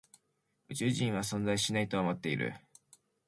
[0.67, 2.55] 宇宙人は存在しないと思っている。